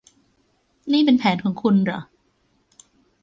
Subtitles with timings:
[0.91, 1.99] นี่เป็นแผนของคุณหรอ